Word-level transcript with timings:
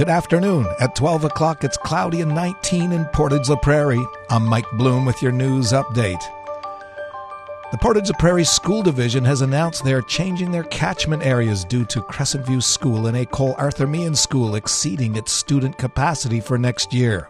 Good 0.00 0.08
afternoon. 0.08 0.66
At 0.80 0.96
12 0.96 1.24
o'clock, 1.24 1.62
it's 1.62 1.76
cloudy 1.76 2.22
and 2.22 2.34
19 2.34 2.92
in 2.92 3.04
Portage 3.12 3.50
la 3.50 3.56
Prairie. 3.56 4.02
I'm 4.30 4.46
Mike 4.46 4.64
Bloom 4.78 5.04
with 5.04 5.20
your 5.20 5.30
news 5.30 5.72
update. 5.72 6.22
The 7.70 7.76
Portage 7.76 8.08
la 8.08 8.16
Prairie 8.16 8.44
School 8.44 8.82
Division 8.82 9.26
has 9.26 9.42
announced 9.42 9.84
they 9.84 9.92
are 9.92 10.00
changing 10.00 10.52
their 10.52 10.62
catchment 10.64 11.22
areas 11.22 11.66
due 11.66 11.84
to 11.84 12.00
Crescent 12.00 12.46
View 12.46 12.62
School 12.62 13.08
and 13.08 13.14
École 13.14 13.54
Arthur 13.58 13.86
Meighen 13.86 14.16
School 14.16 14.54
exceeding 14.54 15.16
its 15.16 15.32
student 15.32 15.76
capacity 15.76 16.40
for 16.40 16.56
next 16.56 16.94
year. 16.94 17.28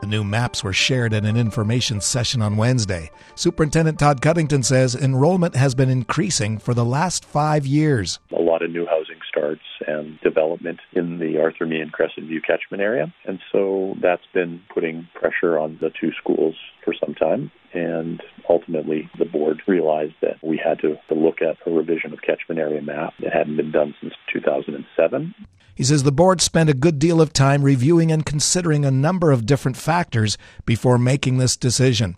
The 0.00 0.06
new 0.06 0.24
maps 0.24 0.64
were 0.64 0.72
shared 0.72 1.12
at 1.12 1.24
an 1.26 1.36
information 1.36 2.00
session 2.00 2.40
on 2.40 2.56
Wednesday. 2.56 3.10
Superintendent 3.34 3.98
Todd 3.98 4.22
Cuttington 4.22 4.62
says 4.62 4.94
enrollment 4.94 5.54
has 5.54 5.74
been 5.74 5.90
increasing 5.90 6.56
for 6.56 6.72
the 6.72 6.84
last 6.84 7.26
five 7.26 7.66
years. 7.66 8.20
A 8.30 8.40
lot 8.40 8.62
of 8.62 8.70
new 8.70 8.86
housing 8.86 9.05
starts 9.46 9.62
and 9.86 10.18
development 10.20 10.80
in 10.92 11.18
the 11.18 11.40
Arthur 11.40 11.66
Meighen 11.66 11.90
Crescent 11.90 12.26
View 12.26 12.40
catchment 12.40 12.82
area. 12.82 13.12
And 13.24 13.38
so 13.52 13.94
that's 14.02 14.26
been 14.34 14.60
putting 14.72 15.08
pressure 15.14 15.58
on 15.58 15.78
the 15.80 15.90
two 16.00 16.10
schools 16.20 16.54
for 16.84 16.94
some 16.94 17.14
time. 17.14 17.50
And 17.72 18.22
ultimately, 18.48 19.10
the 19.18 19.24
board 19.24 19.62
realized 19.66 20.14
that 20.22 20.42
we 20.42 20.60
had 20.62 20.78
to, 20.80 20.96
to 21.08 21.14
look 21.14 21.42
at 21.42 21.56
a 21.66 21.70
revision 21.70 22.12
of 22.12 22.22
catchment 22.22 22.58
area 22.58 22.82
map 22.82 23.14
that 23.22 23.32
hadn't 23.32 23.56
been 23.56 23.72
done 23.72 23.94
since 24.00 24.14
2007. 24.32 25.34
He 25.74 25.84
says 25.84 26.02
the 26.02 26.12
board 26.12 26.40
spent 26.40 26.70
a 26.70 26.74
good 26.74 26.98
deal 26.98 27.20
of 27.20 27.32
time 27.32 27.62
reviewing 27.62 28.10
and 28.10 28.24
considering 28.24 28.84
a 28.84 28.90
number 28.90 29.30
of 29.30 29.44
different 29.44 29.76
factors 29.76 30.38
before 30.64 30.96
making 30.96 31.36
this 31.36 31.56
decision. 31.56 32.16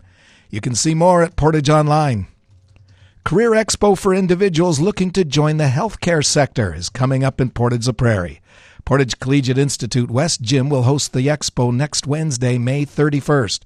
You 0.49 0.61
can 0.61 0.75
see 0.75 0.95
more 0.95 1.23
at 1.23 1.35
Portage 1.35 1.69
Online. 1.69 2.27
Career 3.25 3.51
Expo 3.51 3.95
for 3.95 4.15
individuals 4.15 4.79
looking 4.79 5.11
to 5.11 5.23
join 5.23 5.57
the 5.57 5.65
healthcare 5.65 6.25
sector 6.25 6.73
is 6.73 6.89
coming 6.89 7.23
up 7.23 7.39
in 7.39 7.51
Portage 7.51 7.85
la 7.85 7.93
Prairie. 7.93 8.41
Portage 8.85 9.19
Collegiate 9.19 9.57
Institute 9.57 10.09
West 10.09 10.41
Gym 10.41 10.67
will 10.67 10.83
host 10.83 11.13
the 11.13 11.27
expo 11.27 11.71
next 11.71 12.07
Wednesday, 12.07 12.57
May 12.57 12.85
31st, 12.85 13.59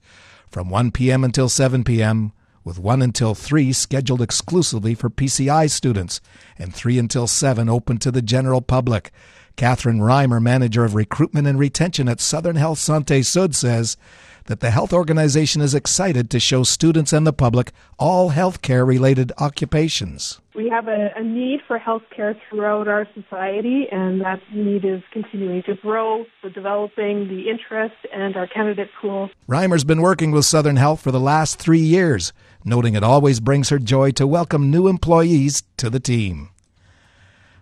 from 0.50 0.70
1 0.70 0.92
p.m. 0.92 1.24
until 1.24 1.48
7 1.48 1.86
p.m., 1.86 2.34
with 2.66 2.80
1 2.80 3.02
until 3.02 3.36
3 3.36 3.72
scheduled 3.72 4.22
exclusively 4.22 4.96
for 4.96 5.10
PCI 5.10 5.70
students, 5.70 6.20
and 6.58 6.74
3 6.74 7.00
until 7.00 7.28
7 7.28 7.70
open 7.70 8.00
to 8.00 8.12
the 8.12 8.22
general 8.22 8.62
public. 8.62 9.12
Catherine 9.56 10.00
Reimer, 10.00 10.42
manager 10.42 10.84
of 10.84 10.96
recruitment 10.96 11.48
and 11.48 11.60
retention 11.60 12.10
at 12.10 12.20
Southern 12.20 12.56
Health 12.56 12.80
Santé 12.80 13.24
Sud, 13.24 13.56
says 13.56 13.98
that 14.46 14.60
the 14.60 14.72
health 14.72 14.92
organization 14.92 15.62
is 15.62 15.74
excited 15.74 16.30
to 16.30 16.40
show 16.40 16.64
students 16.64 17.14
and 17.14 17.26
the 17.26 17.34
public 17.34 17.72
all 17.98 18.32
healthcare 18.32 18.86
related 18.86 19.32
occupations. 19.38 20.42
We 20.56 20.70
have 20.70 20.88
a, 20.88 21.12
a, 21.16 21.24
need 21.24 21.62
for 21.68 21.80
healthcare 21.80 22.36
throughout 22.50 22.88
our 22.88 23.08
society, 23.14 23.88
and 23.92 24.22
that 24.22 24.40
need 24.54 24.86
is 24.86 25.02
continuing 25.12 25.64
to 25.64 25.76
grow. 25.76 26.26
We're 26.44 26.50
developing 26.50 27.28
the 27.28 27.50
interest 27.50 27.96
and 28.14 28.36
our 28.36 28.48
candidate 28.48 28.90
pool. 29.02 29.30
Reimer's 29.48 29.84
been 29.84 30.02
working 30.02 30.32
with 30.32 30.46
Southern 30.46 30.76
Health 30.76 31.02
for 31.02 31.12
the 31.12 31.20
last 31.20 31.58
three 31.58 31.80
years, 31.80 32.34
noting 32.66 32.96
it 32.96 33.04
always 33.04 33.40
brings 33.40 33.70
her 33.70 33.80
joy 33.80 34.12
to 34.12 34.28
welcome 34.28 34.70
new 34.70 34.88
employees 34.88 35.64
to 35.78 35.90
the 35.90 36.00
team. 36.00 36.50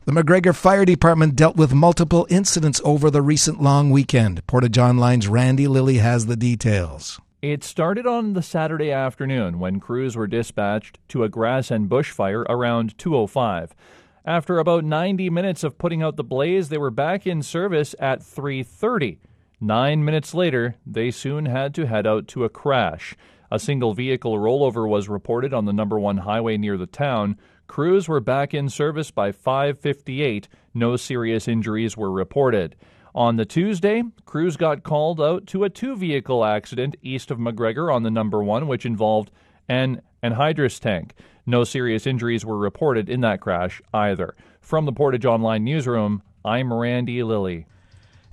The 0.04 0.12
McGregor 0.14 0.56
Fire 0.56 0.84
Department 0.84 1.36
dealt 1.36 1.58
with 1.58 1.76
multiple 1.76 2.26
incidents 2.28 2.82
over 2.84 3.12
the 3.12 3.22
recent 3.22 3.62
long 3.62 3.92
weekend. 3.92 4.46
Portage 4.48 4.80
Online's 4.80 5.28
Randy 5.28 5.68
Lilly 5.68 6.00
has 6.00 6.26
the 6.26 6.36
details. 6.36 7.22
It 7.44 7.64
started 7.64 8.08
on 8.08 8.34
the 8.34 8.42
Saturday 8.42 8.92
afternoon 8.92 9.60
when 9.60 9.80
crews 9.80 10.16
were 10.16 10.26
dispatched 10.26 10.98
to 11.10 11.24
a 11.24 11.30
grass 11.30 11.70
and 11.70 11.88
bush 11.88 12.10
fire 12.10 12.42
around 12.50 12.98
205. 12.98 13.76
After 14.26 14.58
about 14.58 14.84
90 14.84 15.30
minutes 15.30 15.64
of 15.64 15.78
putting 15.78 16.02
out 16.02 16.16
the 16.16 16.24
blaze, 16.24 16.70
they 16.70 16.80
were 16.80 16.90
back 16.90 17.28
in 17.28 17.44
service 17.44 17.94
at 18.00 18.24
3:30. 18.24 19.20
9 19.60 20.04
minutes 20.04 20.34
later, 20.34 20.78
they 20.84 21.12
soon 21.12 21.46
had 21.46 21.76
to 21.76 21.86
head 21.86 22.08
out 22.08 22.28
to 22.30 22.44
a 22.44 22.50
crash. 22.50 23.16
A 23.52 23.60
single 23.60 23.94
vehicle 23.94 24.38
rollover 24.38 24.88
was 24.88 25.10
reported 25.10 25.54
on 25.54 25.66
the 25.66 25.74
number 25.74 26.00
1 26.00 26.20
highway 26.20 26.56
near 26.56 26.78
the 26.78 26.88
town. 26.88 27.38
Crews 27.68 28.08
were 28.08 28.22
back 28.22 28.54
in 28.54 28.70
service 28.70 29.12
by 29.12 29.34
5:58. 29.34 30.48
No 30.74 30.96
serious 30.96 31.50
injuries 31.50 31.98
were 31.98 32.12
reported. 32.12 32.78
On 33.14 33.36
the 33.36 33.44
Tuesday, 33.44 34.04
crews 34.24 34.56
got 34.56 34.84
called 34.84 35.20
out 35.20 35.46
to 35.48 35.66
a 35.66 35.70
two-vehicle 35.70 36.46
accident 36.46 36.96
east 37.02 37.30
of 37.30 37.40
McGregor 37.40 37.94
on 37.94 38.04
the 38.04 38.10
number 38.10 38.42
1 38.42 38.68
which 38.68 38.86
involved 38.86 39.32
an 39.68 40.02
anhydrous 40.24 40.80
tank. 40.80 41.14
No 41.46 41.66
serious 41.66 42.08
injuries 42.08 42.46
were 42.46 42.58
reported 42.58 43.10
in 43.10 43.20
that 43.22 43.42
crash 43.42 43.82
either. 43.94 44.34
From 44.62 44.86
the 44.86 44.94
Portage 44.94 45.26
Online 45.26 45.66
newsroom, 45.66 46.22
I'm 46.46 46.72
Randy 46.72 47.22
Lilly. 47.22 47.66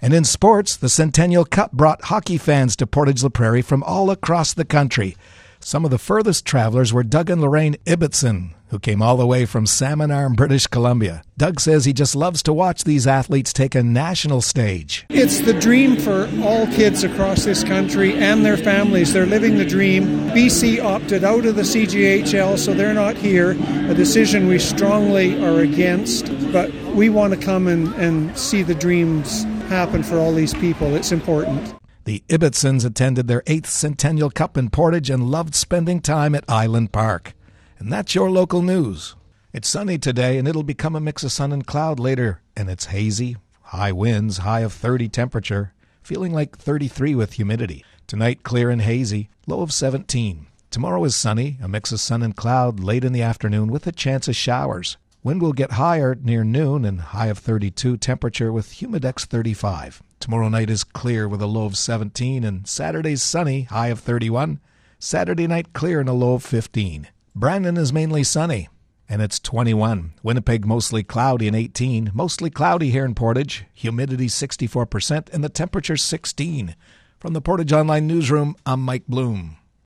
And 0.01 0.15
in 0.15 0.25
sports, 0.25 0.77
the 0.77 0.89
Centennial 0.89 1.45
Cup 1.45 1.73
brought 1.73 2.05
hockey 2.05 2.39
fans 2.39 2.77
to 2.77 2.87
Portage 2.87 3.23
la 3.23 3.31
Prairie 3.31 3.63
from 3.63 3.83
all 3.83 4.11
across 4.11 4.55
the 4.55 4.65
country. 4.65 5.17
Some 5.61 5.85
of 5.85 5.91
the 5.91 5.99
furthest 5.99 6.45
travelers 6.45 6.93
were 6.93 7.03
Doug 7.03 7.29
and 7.31 7.41
Lorraine 7.41 7.75
Ibbotson, 7.85 8.53
who 8.69 8.79
came 8.79 9.03
all 9.03 9.17
the 9.17 9.27
way 9.27 9.45
from 9.45 9.67
Salmon 9.67 10.13
Arm, 10.13 10.35
British 10.35 10.69
Columbia. 10.69 11.23
Doug 11.37 11.59
says 11.59 11.85
he 11.85 11.93
just 11.93 12.15
loves 12.15 12.45
to 12.45 12.53
watch 12.53 12.85
these 12.85 13.09
athletes 13.09 13.53
take 13.53 13.75
a 13.75 13.83
national 13.83 14.41
stage. 14.41 15.05
It's 15.09 15.41
the 15.41 15.53
dream 15.53 15.97
for 15.97 16.31
all 16.45 16.69
kids 16.69 17.03
across 17.03 17.45
this 17.45 17.65
country 17.65 18.15
and 18.15 18.47
their 18.47 18.57
families. 18.57 19.13
They're 19.13 19.27
living 19.27 19.57
the 19.57 19.65
dream. 19.65 20.31
BC 20.31 20.81
opted 20.81 21.25
out 21.25 21.45
of 21.45 21.57
the 21.57 21.63
CJHL, 21.63 22.57
so 22.57 22.73
they're 22.73 22.95
not 22.95 23.17
here. 23.17 23.51
A 23.91 23.95
decision 23.95 24.47
we 24.47 24.61
strongly 24.61 25.43
are 25.43 25.59
against, 25.59 26.27
but 26.53 26.73
we 26.95 27.09
want 27.09 27.35
to 27.35 27.41
come 27.41 27.67
and, 27.67 27.93
and 27.95 28.39
see 28.39 28.63
the 28.63 28.77
dreams 28.77 29.45
happen 29.69 30.03
for 30.03 30.19
all 30.19 30.33
these 30.33 30.55
people. 30.55 30.95
It's 30.95 31.13
important. 31.13 31.75
The 32.05 32.23
Ibbotsons 32.29 32.85
attended 32.87 33.29
their 33.29 33.43
eighth 33.47 33.69
Centennial 33.69 34.31
Cup 34.31 34.57
in 34.57 34.71
Portage 34.71 35.11
and 35.11 35.31
loved 35.31 35.55
spending 35.55 36.01
time 36.01 36.35
at 36.35 36.49
Island 36.49 36.91
Park. 36.91 37.35
And 37.79 37.93
that's 37.93 38.15
your 38.15 38.31
local 38.31 38.63
news. 38.63 39.15
It's 39.53 39.69
sunny 39.69 39.99
today, 39.99 40.39
and 40.39 40.49
it'll 40.49 40.63
become 40.63 40.97
a 40.97 41.01
mix 41.01 41.23
of 41.23 41.33
sun 41.33 41.53
and 41.53 41.67
cloud 41.67 42.01
later, 42.01 42.41
and 42.57 42.71
it's 42.71 42.87
hazy, 42.87 43.37
high 43.63 43.93
winds, 43.93 44.39
high 44.39 44.61
of 44.61 44.73
30 44.73 45.09
temperature, 45.09 45.75
feeling 46.03 46.33
like 46.33 46.57
33 46.57 47.15
with 47.15 47.35
humidity. 47.35 47.85
Tonight, 48.07 48.43
clear 48.43 48.71
and 48.71 48.83
hazy, 48.83 49.29
low 49.47 49.61
of 49.61 49.73
17. 49.73 50.47
Tomorrow 50.71 51.05
is 51.05 51.15
sunny, 51.17 51.59
a 51.63 51.69
mix 51.69 51.93
of 51.93 52.01
sun 52.01 52.23
and 52.23 52.35
cloud 52.35 52.81
late 52.81 53.05
in 53.05 53.13
the 53.13 53.23
afternoon 53.23 53.69
with 53.71 53.87
a 53.87 53.93
chance 53.93 54.29
of 54.29 54.37
showers. 54.37 54.97
Wind 55.29 55.43
will 55.43 55.53
get 55.53 55.73
higher 55.73 56.15
near 56.15 56.43
noon 56.43 56.87
and 56.87 57.03
high 57.03 57.27
of 57.27 57.37
32 57.37 57.99
temperature 57.99 58.51
with 58.51 58.73
humidex 58.73 59.27
35. 59.27 60.03
Tomorrow 60.21 60.49
night 60.49 60.71
is 60.71 60.85
clear 60.85 61.29
with 61.29 61.43
a 61.43 61.47
low 61.47 61.67
of 61.67 61.77
17 61.77 62.45
and 62.45 62.67
Saturday's 62.67 63.23
sunny, 63.23 63.65
high 63.65 63.89
of 63.89 64.01
31. 64.01 64.59
Saturday 64.99 65.47
night 65.47 65.75
clear 65.75 66.01
and 66.01 66.09
a 66.09 66.15
low 66.15 66.33
of 66.33 66.43
15. 66.45 67.09
Brandon 67.35 67.77
is 67.77 67.93
mainly 67.93 68.25
sunny, 68.25 68.71
and 69.07 69.21
it's 69.21 69.39
21. 69.39 70.15
Winnipeg 70.23 70.65
mostly 70.65 71.03
cloudy 71.03 71.47
and 71.47 71.55
18. 71.55 72.11
Mostly 72.15 72.49
cloudy 72.49 72.89
here 72.89 73.05
in 73.05 73.15
Portage. 73.15 73.67
Humidity 73.75 74.29
64%, 74.29 75.29
and 75.31 75.45
the 75.45 75.51
temperature 75.51 75.99
16. 75.99 76.75
From 77.19 77.35
the 77.35 77.43
Portage 77.43 77.75
Online 77.75 78.07
Newsroom, 78.07 78.57
I'm 78.65 78.81
Mike 78.81 79.05
Bloom. 79.07 79.58